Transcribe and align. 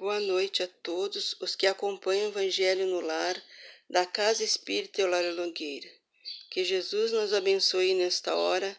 Boa 0.00 0.18
noite 0.18 0.62
a 0.62 0.66
todos 0.66 1.36
os 1.40 1.54
que 1.54 1.66
acompanham 1.66 2.28
o 2.28 2.30
Evangelho 2.30 2.86
no 2.86 3.00
Lar 3.00 3.36
da 3.86 4.06
Casa 4.06 4.42
Espírita 4.42 5.02
Eulália 5.02 5.32
Nogueira. 5.32 5.90
Que 6.50 6.64
Jesus 6.64 7.12
nos 7.12 7.34
abençoe 7.34 7.92
nesta 7.92 8.34
hora 8.34 8.74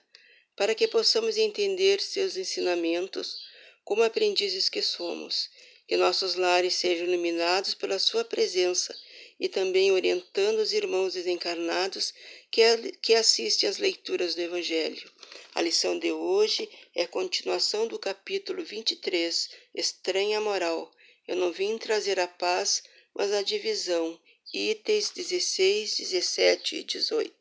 para 0.56 0.74
que 0.74 0.88
possamos 0.88 1.38
entender 1.38 2.02
seus 2.02 2.38
ensinamentos 2.38 3.38
como 3.84 4.02
aprendizes 4.02 4.68
que 4.68 4.82
somos. 4.82 5.52
Que 5.88 5.96
nossos 5.96 6.34
lares 6.34 6.74
sejam 6.74 7.06
iluminados 7.06 7.76
pela 7.76 8.00
sua 8.00 8.26
presença 8.26 8.92
e 9.40 9.48
também 9.48 9.92
orientando 9.92 10.58
os 10.58 10.74
irmãos 10.74 11.14
desencarnados 11.14 12.16
que, 12.50 12.64
que 13.00 13.14
assistem 13.14 13.70
às 13.70 13.78
leituras 13.78 14.34
do 14.34 14.42
Evangelho. 14.42 15.08
A 15.54 15.62
lição 15.62 16.00
de 16.00 16.12
hoje 16.12 16.68
é 16.96 17.06
continuação 17.06 17.86
do 17.86 18.00
capítulo 18.00 18.64
23, 18.64 19.52
Estranha 19.76 20.42
Moral. 20.42 20.92
Eu 21.32 21.38
não 21.38 21.50
vim 21.50 21.78
trazer 21.78 22.20
a 22.20 22.28
paz, 22.28 22.84
mas 23.14 23.32
a 23.32 23.42
divisão. 23.42 24.20
Itens 24.54 25.12
16, 25.12 25.96
17 25.96 26.76
e 26.76 26.84
18. 26.84 27.34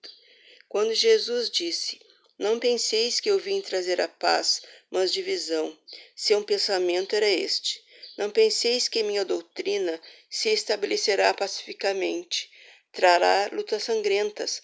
Quando 0.68 0.94
Jesus 0.94 1.50
disse: 1.50 2.00
Não 2.38 2.60
penseis 2.60 3.18
que 3.18 3.28
eu 3.28 3.36
vim 3.36 3.60
trazer 3.60 4.00
a 4.00 4.06
paz, 4.06 4.62
mas 4.92 5.12
divisão. 5.12 5.76
Seu 6.14 6.40
pensamento 6.44 7.16
era 7.16 7.28
este: 7.28 7.82
Não 8.16 8.30
penseis 8.30 8.86
que 8.86 9.02
minha 9.02 9.24
doutrina 9.24 10.00
se 10.30 10.50
estabelecerá 10.50 11.34
pacificamente. 11.34 12.48
Trará 12.92 13.48
lutas 13.52 13.84
sangrentas, 13.84 14.62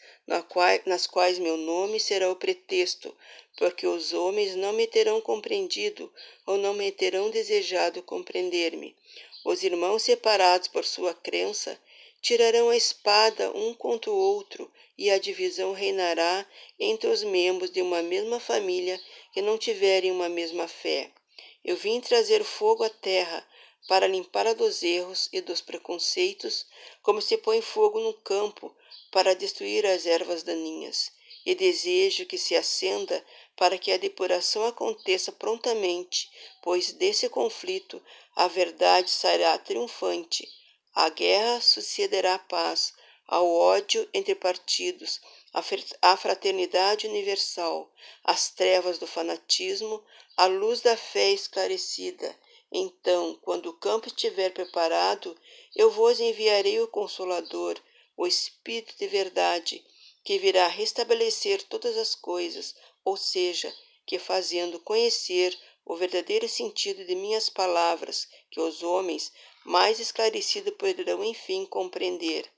nas 0.85 1.07
quais 1.07 1.39
meu 1.39 1.57
nome 1.57 2.01
será 2.01 2.30
o 2.30 2.37
pretexto, 2.37 3.16
porque 3.57 3.87
os 3.87 4.12
homens 4.12 4.57
não 4.57 4.73
me 4.73 4.87
terão 4.87 5.21
compreendido 5.21 6.12
ou 6.45 6.59
não 6.59 6.75
me 6.75 6.91
terão 6.91 7.30
desejado 7.30 8.02
compreender-me. 8.02 8.97
Os 9.45 9.62
irmãos 9.62 10.02
separados 10.02 10.66
por 10.66 10.85
sua 10.85 11.15
crença 11.15 11.80
tirarão 12.21 12.69
a 12.69 12.77
espada 12.77 13.57
um 13.57 13.73
contra 13.73 14.10
o 14.10 14.16
outro 14.16 14.69
e 14.99 15.09
a 15.09 15.19
divisão 15.19 15.73
reinará 15.73 16.45
entre 16.80 17.09
os 17.09 17.23
membros 17.23 17.71
de 17.71 17.80
uma 17.80 18.02
mesma 18.02 18.41
família 18.41 19.01
que 19.32 19.41
não 19.41 19.57
tiverem 19.57 20.10
uma 20.10 20.29
mesma 20.29 20.66
fé. 20.66 21.13
Eu 21.65 21.77
vim 21.77 22.01
trazer 22.01 22.43
fogo 22.43 22.82
à 22.82 22.91
terra 22.91 23.47
para 23.87 24.09
limpar 24.09 24.46
a 24.48 24.52
dos 24.52 24.82
erros 24.82 25.29
e 25.32 25.40
dos 25.40 25.60
preconceitos, 25.60 26.66
como 27.02 27.23
se 27.23 27.37
põe 27.37 27.62
fogo 27.62 28.01
no 28.01 28.15
campo 28.15 28.74
para 29.12 29.34
destruir 29.34 29.87
as 29.87 30.06
ervas 30.06 30.42
daninhas. 30.42 31.12
E 31.45 31.54
desejo 31.54 32.26
que 32.26 32.37
se 32.37 32.57
acenda 32.57 33.24
para 33.54 33.79
que 33.79 33.92
a 33.92 33.96
depuração 33.96 34.64
aconteça 34.64 35.30
prontamente, 35.30 36.29
pois 36.60 36.90
desse 36.92 37.29
conflito 37.29 38.02
a 38.34 38.48
verdade 38.48 39.09
sairá 39.09 39.57
triunfante. 39.57 40.48
A 40.92 41.09
guerra 41.09 41.60
sucederá 41.60 42.34
à 42.34 42.38
paz, 42.40 42.92
ao 43.29 43.48
ódio 43.48 44.09
entre 44.12 44.34
partidos, 44.34 45.20
à 46.02 46.16
fraternidade 46.16 47.07
universal, 47.07 47.92
às 48.24 48.51
trevas 48.51 48.98
do 48.98 49.07
fanatismo, 49.07 50.02
à 50.37 50.46
luz 50.46 50.80
da 50.80 50.96
fé 50.96 51.30
esclarecida 51.30 52.37
então, 52.73 53.39
quando 53.43 53.71
o 53.71 53.79
campo 53.79 54.09
estiver 54.09 54.53
preparado, 54.53 55.39
eu 55.75 55.91
vos 55.91 56.19
enviarei 56.19 56.81
o 56.81 56.89
Consolador, 56.89 57.81
o 58.17 58.27
Espírito 58.27 58.95
de 58.99 59.07
verdade, 59.07 59.85
que 60.25 60.39
virá 60.39 60.67
restabelecer 60.67 61.63
todas 61.63 61.97
as 61.97 62.15
coisas, 62.15 62.75
ou 63.05 63.17
seja, 63.17 63.73
que 64.05 64.19
fazendo 64.19 64.81
conhecer 64.81 65.56
o 65.84 65.94
verdadeiro 65.94 66.49
sentido 66.49 67.05
de 67.05 67.15
minhas 67.15 67.49
palavras, 67.49 68.27
que 68.50 68.61
os 68.61 68.83
homens, 68.83 69.33
mais 69.65 70.00
esclarecidos, 70.00 70.75
poderão 70.75 71.22
enfim 71.22 71.65
compreender. 71.65 72.50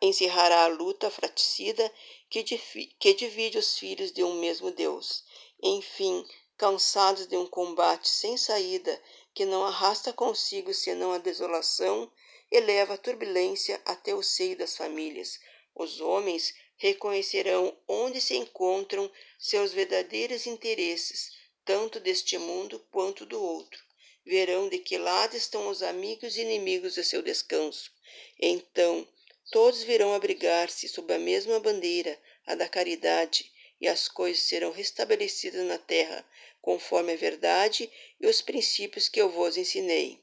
Encerrará 0.00 0.64
a 0.64 0.68
luta 0.68 1.10
fratricida 1.10 1.92
que, 2.30 2.44
que 2.44 3.14
divide 3.14 3.58
os 3.58 3.76
filhos 3.76 4.12
de 4.12 4.22
um 4.22 4.34
mesmo 4.34 4.70
Deus. 4.70 5.24
Enfim, 5.60 6.24
cansados 6.56 7.26
de 7.26 7.36
um 7.36 7.46
combate 7.46 8.08
sem 8.08 8.36
saída 8.36 9.00
que 9.34 9.44
não 9.44 9.64
arrasta 9.64 10.12
consigo 10.12 10.72
senão 10.72 11.12
a 11.12 11.18
desolação 11.18 12.10
e 12.50 12.60
leva 12.60 12.94
a 12.94 12.98
turbulência 12.98 13.80
até 13.84 14.14
o 14.14 14.22
seio 14.22 14.56
das 14.56 14.76
famílias. 14.76 15.40
Os 15.74 16.00
homens 16.00 16.54
reconhecerão 16.76 17.76
onde 17.88 18.20
se 18.20 18.36
encontram 18.36 19.10
seus 19.38 19.72
verdadeiros 19.72 20.46
interesses, 20.46 21.32
tanto 21.64 21.98
deste 21.98 22.38
mundo 22.38 22.78
quanto 22.90 23.26
do 23.26 23.42
outro. 23.42 23.82
Verão 24.24 24.68
de 24.68 24.78
que 24.78 24.96
lado 24.96 25.36
estão 25.36 25.68
os 25.68 25.82
amigos 25.82 26.36
e 26.36 26.42
inimigos 26.42 26.94
de 26.94 27.04
seu 27.04 27.22
descanso. 27.22 27.90
Então, 28.38 29.06
todos 29.50 29.82
virão 29.82 30.14
abrigar-se 30.14 30.88
sob 30.88 31.12
a 31.12 31.18
mesma 31.18 31.58
bandeira, 31.60 32.18
a 32.46 32.54
da 32.54 32.68
caridade, 32.68 33.52
e 33.80 33.88
as 33.88 34.08
coisas 34.08 34.42
serão 34.42 34.70
restabelecidas 34.70 35.66
na 35.66 35.78
terra, 35.78 36.24
conforme 36.60 37.12
a 37.12 37.16
verdade 37.16 37.90
e 38.20 38.26
os 38.26 38.40
princípios 38.40 39.08
que 39.08 39.20
eu 39.20 39.28
vos 39.28 39.56
ensinei. 39.56 40.18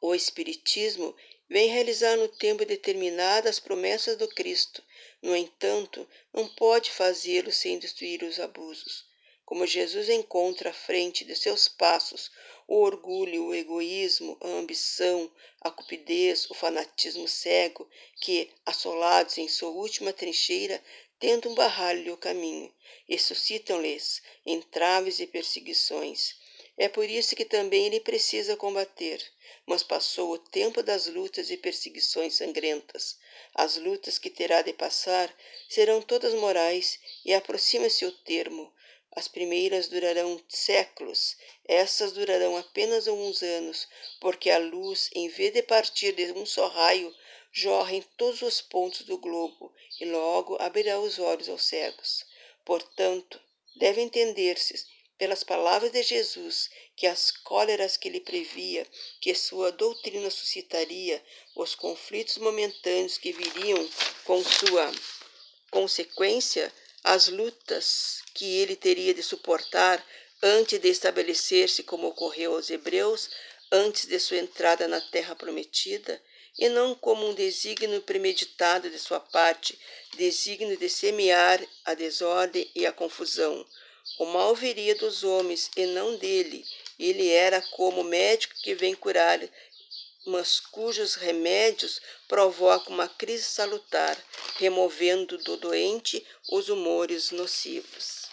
O 0.00 0.14
Espiritismo 0.14 1.14
vem 1.48 1.68
realizar 1.68 2.16
no 2.16 2.28
tempo 2.28 2.64
determinado 2.64 3.48
as 3.48 3.58
promessas 3.58 4.16
do 4.16 4.28
Cristo. 4.28 4.82
No 5.20 5.36
entanto, 5.36 6.08
não 6.32 6.46
pode 6.46 6.90
fazê-lo 6.90 7.52
sem 7.52 7.78
destruir 7.78 8.22
os 8.22 8.38
abusos. 8.38 9.04
Como 9.44 9.66
Jesus 9.66 10.08
encontra 10.08 10.70
à 10.70 10.72
frente 10.72 11.24
de 11.24 11.34
seus 11.34 11.66
passos 11.66 12.30
o 12.68 12.82
orgulho, 12.82 13.46
o 13.46 13.54
egoísmo, 13.54 14.38
a 14.40 14.46
ambição, 14.46 15.28
a 15.60 15.72
cupidez, 15.72 16.48
o 16.48 16.54
fanatismo 16.54 17.26
cego, 17.26 17.90
que, 18.20 18.48
assolados 18.64 19.38
em 19.38 19.48
sua 19.48 19.70
última 19.70 20.12
trincheira, 20.12 20.80
tentam 21.20 21.54
barrar-lhe 21.54 22.10
o 22.10 22.16
caminho 22.16 22.74
e 23.06 23.18
suscitam-lhes 23.18 24.22
entraves 24.44 25.20
e 25.20 25.26
perseguições. 25.26 26.34
É 26.78 26.88
por 26.88 27.08
isso 27.08 27.36
que 27.36 27.44
também 27.44 27.86
ele 27.86 28.00
precisa 28.00 28.56
combater, 28.56 29.22
mas 29.66 29.82
passou 29.82 30.32
o 30.32 30.38
tempo 30.38 30.82
das 30.82 31.06
lutas 31.06 31.50
e 31.50 31.56
perseguições 31.58 32.36
sangrentas. 32.36 33.18
As 33.54 33.76
lutas 33.76 34.18
que 34.18 34.30
terá 34.30 34.62
de 34.62 34.72
passar 34.72 35.32
serão 35.68 36.00
todas 36.00 36.32
morais 36.32 36.98
e 37.22 37.34
aproxima-se 37.34 38.06
o 38.06 38.12
termo. 38.12 38.72
As 39.12 39.28
primeiras 39.28 39.88
durarão 39.88 40.40
séculos, 40.48 41.36
essas 41.68 42.12
durarão 42.12 42.56
apenas 42.56 43.06
alguns 43.06 43.42
anos, 43.42 43.86
porque 44.20 44.48
a 44.48 44.58
luz, 44.58 45.10
em 45.14 45.28
vez 45.28 45.52
de 45.52 45.62
partir 45.62 46.12
de 46.12 46.32
um 46.32 46.46
só 46.46 46.68
raio, 46.68 47.14
jorra 47.52 47.92
em 47.94 48.02
todos 48.16 48.42
os 48.42 48.60
pontos 48.60 49.02
do 49.02 49.18
globo 49.18 49.72
e 50.00 50.04
logo 50.04 50.56
abrirá 50.60 51.00
os 51.00 51.18
olhos 51.18 51.48
aos 51.48 51.64
cegos. 51.64 52.24
Portanto, 52.64 53.40
deve 53.76 54.00
entender-se 54.00 54.86
pelas 55.18 55.44
palavras 55.44 55.92
de 55.92 56.02
Jesus 56.02 56.70
que 56.96 57.06
as 57.06 57.30
cóleras 57.30 57.96
que 57.96 58.08
ele 58.08 58.20
previa, 58.20 58.86
que 59.20 59.34
sua 59.34 59.70
doutrina 59.70 60.30
suscitaria, 60.30 61.22
os 61.54 61.74
conflitos 61.74 62.38
momentâneos 62.38 63.18
que 63.18 63.32
viriam 63.32 63.88
com 64.24 64.42
sua 64.42 64.90
consequência, 65.70 66.72
as 67.04 67.28
lutas 67.28 68.22
que 68.34 68.60
ele 68.60 68.76
teria 68.76 69.12
de 69.12 69.22
suportar 69.22 70.04
antes 70.42 70.78
de 70.78 70.88
estabelecer-se 70.88 71.82
como 71.82 72.08
ocorreu 72.08 72.54
aos 72.54 72.70
hebreus, 72.70 73.30
antes 73.70 74.06
de 74.06 74.18
sua 74.18 74.38
entrada 74.38 74.88
na 74.88 75.00
terra 75.00 75.34
prometida, 75.34 76.20
e 76.58 76.68
não 76.68 76.94
como 76.94 77.28
um 77.28 77.34
desígnio 77.34 78.02
premeditado 78.02 78.90
de 78.90 78.98
sua 78.98 79.20
parte, 79.20 79.78
desígnio 80.16 80.76
de 80.76 80.88
semear 80.88 81.64
a 81.84 81.94
desordem 81.94 82.70
e 82.74 82.86
a 82.86 82.92
confusão. 82.92 83.66
O 84.18 84.26
mal 84.26 84.54
viria 84.54 84.94
dos 84.94 85.24
homens 85.24 85.70
e 85.76 85.86
não 85.86 86.16
dele. 86.16 86.66
Ele 86.98 87.28
era 87.28 87.62
como 87.62 88.04
médico 88.04 88.54
que 88.62 88.74
vem 88.74 88.94
curar, 88.94 89.40
mas 90.26 90.60
cujos 90.60 91.14
remédios 91.14 92.00
provocam 92.28 92.92
uma 92.92 93.08
crise 93.08 93.44
salutar, 93.44 94.16
removendo 94.56 95.38
do 95.38 95.56
doente 95.56 96.26
os 96.50 96.68
humores 96.68 97.30
nocivos. 97.30 98.28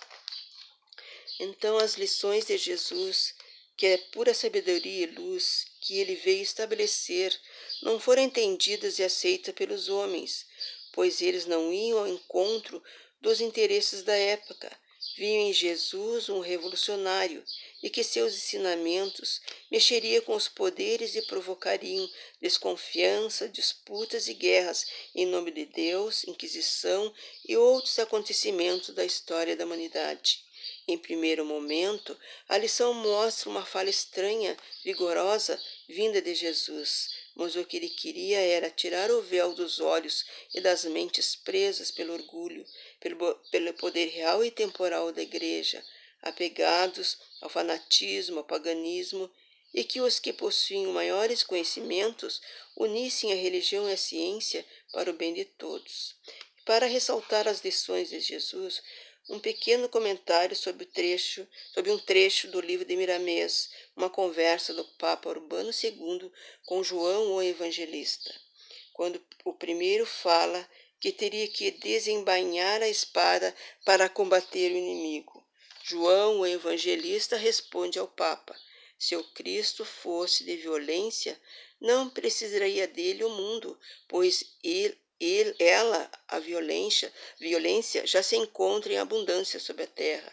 Então, 1.40 1.78
as 1.78 1.94
lições 1.94 2.46
de 2.46 2.58
Jesus 2.58 3.36
que 3.78 3.86
é 3.86 3.98
pura 3.98 4.34
sabedoria 4.34 5.04
e 5.04 5.12
luz 5.12 5.68
que 5.80 6.00
ele 6.00 6.16
veio 6.16 6.42
estabelecer, 6.42 7.40
não 7.84 8.00
foram 8.00 8.24
entendidas 8.24 8.98
e 8.98 9.04
aceitas 9.04 9.54
pelos 9.54 9.88
homens, 9.88 10.48
pois 10.92 11.22
eles 11.22 11.46
não 11.46 11.72
iam 11.72 12.00
ao 12.00 12.08
encontro 12.08 12.84
dos 13.22 13.40
interesses 13.40 14.02
da 14.02 14.16
época. 14.16 14.76
Viam 15.16 15.48
em 15.48 15.54
Jesus 15.54 16.28
um 16.28 16.40
revolucionário 16.40 17.44
e 17.84 17.90
que 17.90 18.04
seus 18.04 18.34
ensinamentos 18.34 19.42
mexeriam 19.70 20.24
com 20.24 20.36
os 20.36 20.48
poderes 20.48 21.16
e 21.16 21.22
provocariam 21.22 22.10
desconfiança, 22.42 23.48
disputas 23.48 24.28
e 24.28 24.34
guerras 24.34 24.88
em 25.14 25.28
nome 25.28 25.52
de 25.52 25.66
Deus, 25.66 26.24
Inquisição 26.24 27.14
e 27.48 27.56
outros 27.56 28.00
acontecimentos 28.00 28.90
da 28.96 29.06
história 29.06 29.56
da 29.56 29.66
humanidade. 29.66 30.47
Em 30.89 30.98
primeiro 30.98 31.44
momento, 31.44 32.18
a 32.48 32.57
lição 32.57 32.94
mostra 32.94 33.50
uma 33.50 33.66
fala 33.66 33.89
estranha, 33.89 34.56
vigorosa, 34.86 35.62
vinda 35.86 36.22
de 36.22 36.34
Jesus, 36.34 37.10
mas 37.36 37.57
o 37.57 37.66
que 37.66 37.75
ele 37.75 37.89
queria 37.89 38.39
era 38.39 38.69
tirar 38.69 39.12
o 39.12 39.22
véu 39.22 39.54
dos 39.54 39.81
olhos 39.81 40.25
e 40.56 40.62
das 40.62 40.86
mentes 40.86 41.36
presas 41.36 41.92
pelo 41.92 42.13
orgulho, 42.13 42.66
pelo, 43.01 43.36
pelo 43.51 43.74
poder 43.74 44.07
real 44.07 44.45
e 44.45 44.50
temporal 44.50 45.12
da 45.12 45.22
Igreja, 45.22 45.84
apegados 46.22 47.18
ao 47.42 47.50
fanatismo, 47.50 48.40
ao 48.40 48.45
paganismo, 48.45 49.30
e 49.74 49.83
que 49.83 50.00
os 50.00 50.19
que 50.19 50.31
possuem 50.31 50.88
maiores 50.88 51.44
conhecimentos 51.44 52.42
unissem 52.78 53.33
a 53.33 53.36
religião 53.36 53.90
e 53.90 53.92
a 53.92 53.98
ciência 53.98 54.66
para 54.94 55.12
o 55.12 55.13
bem 55.13 55.33
de 55.33 55.44
todos. 55.44 56.16
Para 56.66 56.86
ressaltar 56.86 57.48
as 57.48 57.62
lições 57.63 58.10
de 58.10 58.19
Jesus, 58.22 58.81
um 59.30 59.40
pequeno 59.40 59.90
comentário 59.90 60.56
sobre, 60.56 60.86
trecho, 60.86 61.48
sobre 61.74 61.92
um 61.92 62.00
trecho 62.00 62.48
do 62.50 62.62
livro 62.62 62.86
de 62.86 62.96
Miramês, 62.96 63.70
uma 63.96 64.10
conversa 64.10 64.74
do 64.74 64.86
Papa 64.98 65.30
Urbano 65.30 65.72
II 65.72 66.32
com 66.66 66.84
João 66.84 67.34
o 67.34 67.42
Evangelista, 67.42 68.34
quando 68.94 69.22
o 69.44 69.54
primeiro 69.54 70.06
fala 70.06 70.68
que 71.00 71.12
teria 71.12 71.48
que 71.48 71.72
desembainhar 71.72 72.82
a 72.82 72.88
espada 72.88 73.56
para 73.86 74.10
combater 74.10 74.72
o 74.72 74.78
inimigo. 74.78 75.46
João 75.84 76.40
o 76.40 76.46
Evangelista 76.46 77.38
responde 77.38 78.00
ao 78.00 78.08
Papa: 78.08 78.58
se 78.98 79.16
o 79.16 79.24
Cristo 79.24 79.86
fosse 79.86 80.44
de 80.44 80.56
violência, 80.58 81.40
não 81.80 82.10
precisaria 82.10 82.88
dele 82.88 83.24
o 83.24 83.30
mundo, 83.30 83.80
pois 84.08 84.58
ele, 84.64 84.98
ele, 85.19 85.56
ela, 85.60 86.10
a 86.28 86.40
violência, 86.40 87.12
violência 87.40 88.06
já 88.06 88.22
se 88.22 88.36
encontra 88.36 88.94
em 88.94 88.98
abundância 88.98 89.60
sobre 89.60 89.84
a 89.84 89.88
terra. 89.88 90.31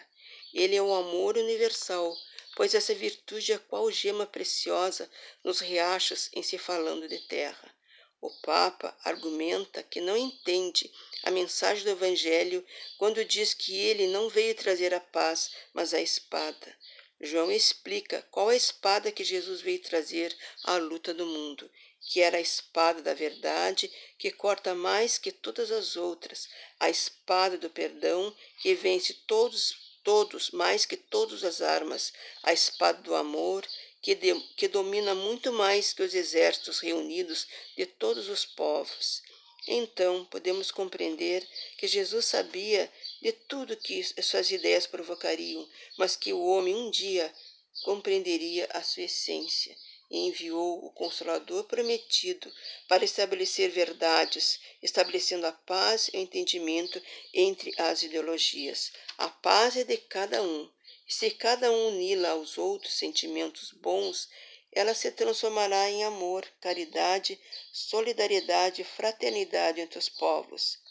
Ele 0.53 0.77
é 0.77 0.83
o 0.83 0.95
amor 0.95 1.37
universal, 1.37 2.15
pois 2.55 2.75
essa 2.75 2.95
virtude 2.95 3.53
é 3.53 3.59
qual 3.59 3.91
gema 3.91 4.27
preciosa 4.27 5.11
nos 5.43 5.61
riachos 5.61 6.31
em 6.33 6.43
se 6.43 6.59
falando 6.59 7.09
de 7.09 7.19
terra. 7.21 7.75
O 8.21 8.31
Papa 8.41 8.97
argumenta 9.05 9.83
que 9.83 10.01
não 10.01 10.17
entende 10.17 10.91
a 11.25 11.31
mensagem 11.31 11.85
do 11.85 11.91
Evangelho 11.91 12.65
quando 12.97 13.25
diz 13.25 13.53
que 13.53 13.77
ele 13.77 14.07
não 14.07 14.29
veio 14.29 14.55
trazer 14.55 14.95
a 14.95 15.01
paz, 15.01 15.51
mas 15.73 15.93
a 15.93 16.01
espada. 16.01 16.75
João 17.21 17.51
explica 17.51 18.27
qual 18.31 18.49
a 18.49 18.57
espada 18.57 19.13
que 19.13 19.25
Jesus 19.25 19.61
veio 19.61 19.81
trazer 19.81 20.37
à 20.65 20.77
luta 20.77 21.15
do 21.15 21.27
mundo 21.27 21.71
que 22.07 22.21
era 22.21 22.37
a 22.37 22.41
espada 22.41 23.01
da 23.01 23.15
verdade, 23.15 23.91
que 24.19 24.31
corta 24.31 24.75
mais 24.75 25.17
que 25.17 25.33
todas 25.33 25.71
as 25.71 25.97
outras, 25.97 26.49
a 26.79 26.91
espada 26.91 27.57
do 27.57 27.71
perdão, 27.71 28.35
que 28.61 28.75
vence 28.75 29.15
todos, 29.27 29.99
todos 30.03 30.51
mais 30.51 30.85
que 30.85 30.97
todas 30.97 31.43
as 31.43 31.63
armas, 31.63 32.13
a 32.43 32.53
espada 32.53 33.01
do 33.01 33.15
amor, 33.15 33.67
que, 34.03 34.15
de, 34.15 34.39
que 34.55 34.69
domina 34.69 35.15
muito 35.15 35.51
mais 35.51 35.95
que 35.95 36.03
os 36.03 36.15
exércitos 36.15 36.79
reunidos 36.81 37.47
de 37.75 37.87
todos 37.87 38.29
os 38.29 38.45
povos. 38.45 39.23
Então 39.67 40.27
podemos 40.27 40.71
compreender 40.71 41.49
que 41.79 41.87
Jesus 41.87 42.27
sabia 42.27 42.93
de 43.25 43.33
tudo 43.33 43.75
que 43.75 44.05
suas 44.23 44.51
ideias 44.51 44.87
provocariam, 44.87 45.67
mas 45.97 46.15
que 46.15 46.31
o 46.35 46.45
homem 46.45 46.75
um 46.75 46.91
dia 46.91 47.35
compreenderia 47.83 48.69
a 48.71 48.83
sua 48.83 49.05
essência 49.05 49.75
e 50.11 50.27
enviou 50.27 50.85
o 50.85 50.91
Consolador 50.91 51.65
prometido 51.65 52.53
para 52.87 53.03
estabelecer 53.03 53.71
verdades, 53.71 54.61
estabelecendo 54.83 55.47
a 55.47 55.53
paz 55.53 56.11
e 56.13 56.19
o 56.19 56.21
entendimento 56.21 57.01
entre 57.33 57.73
as 57.79 58.03
ideologias. 58.03 58.93
A 59.17 59.31
paz 59.31 59.75
é 59.79 59.85
de 59.85 59.97
cada 59.97 60.43
um. 60.43 60.71
Se 61.09 61.31
cada 61.31 61.73
um 61.73 61.89
unir 61.95 62.23
aos 62.27 62.59
outros 62.59 62.93
sentimentos 62.93 63.71
bons, 63.71 64.29
ela 64.71 64.93
se 64.93 65.11
transformará 65.11 65.89
em 65.89 66.05
amor, 66.05 66.47
caridade, 66.61 67.41
solidariedade 67.73 68.83
e 68.83 68.85
fraternidade 68.85 69.81
entre 69.81 69.99
os 69.99 70.11
povos. 70.11 70.84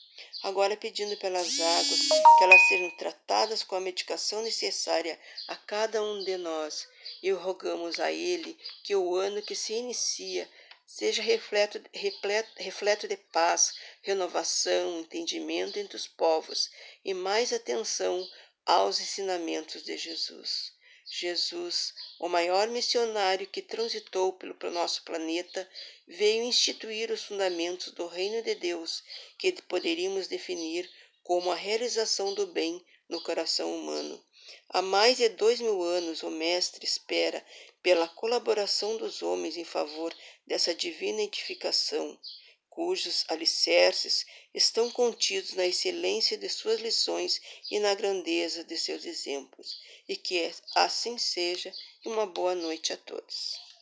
Agora, 0.43 0.75
pedindo 0.75 1.15
pelas 1.15 1.57
águas, 1.57 1.99
que 2.37 2.43
elas 2.43 2.67
sejam 2.67 2.91
tratadas 2.97 3.63
com 3.63 3.75
a 3.75 3.79
medicação 3.79 4.41
necessária 4.41 5.17
a 5.47 5.55
cada 5.55 6.03
um 6.03 6.21
de 6.21 6.35
nós 6.35 6.85
e 7.21 7.31
rogamos 7.31 7.97
a 7.97 8.11
Ele 8.11 8.57
que 8.83 8.93
o 8.93 9.15
ano 9.15 9.41
que 9.41 9.55
se 9.55 9.71
inicia 9.71 10.49
seja 10.85 11.23
refleto, 11.23 11.81
repleto, 11.93 12.51
refleto 12.57 13.07
de 13.07 13.15
paz, 13.15 13.73
renovação, 14.01 14.99
entendimento 14.99 15.79
entre 15.79 15.95
os 15.95 16.07
povos 16.07 16.69
e 17.05 17.13
mais 17.13 17.53
atenção 17.53 18.29
aos 18.65 18.99
ensinamentos 18.99 19.81
de 19.81 19.97
Jesus. 19.97 20.72
Jesus, 21.15 21.93
o 22.17 22.27
maior 22.27 22.67
missionário 22.69 23.45
que 23.45 23.61
transitou 23.61 24.33
pelo 24.33 24.55
nosso 24.71 25.03
planeta, 25.03 25.69
veio 26.07 26.43
instituir 26.43 27.11
os 27.11 27.25
fundamentos 27.25 27.91
do 27.91 28.07
reino 28.07 28.41
de 28.41 28.55
Deus, 28.55 29.03
que 29.37 29.51
poderíamos 29.61 30.27
definir 30.27 30.89
como 31.21 31.51
a 31.51 31.55
realização 31.55 32.33
do 32.33 32.47
bem 32.47 32.83
no 33.07 33.21
coração 33.21 33.75
humano. 33.79 34.25
Há 34.69 34.81
mais 34.81 35.17
de 35.17 35.29
dois 35.29 35.61
mil 35.61 35.83
anos, 35.83 36.23
o 36.23 36.31
Mestre 36.31 36.83
espera 36.83 37.45
pela 37.83 38.07
colaboração 38.07 38.97
dos 38.97 39.21
homens 39.21 39.55
em 39.55 39.63
favor 39.63 40.11
dessa 40.47 40.73
divina 40.73 41.21
edificação, 41.21 42.19
cujos 42.73 43.23
alicerces 43.27 44.25
estão 44.51 44.89
contidos 44.89 45.53
na 45.53 45.67
excelência 45.67 46.35
de 46.35 46.49
suas 46.49 46.81
lições 46.81 47.39
e 47.69 47.79
na 47.79 47.93
grandeza 47.93 48.63
de 48.63 48.75
seus 48.77 49.05
exemplos. 49.05 49.79
E 50.09 50.15
que 50.15 50.51
assim 50.73 51.15
seja, 51.19 51.71
e 52.03 52.09
uma 52.09 52.25
boa 52.25 52.55
noite 52.55 52.91
a 52.91 52.97
todos. 52.97 53.72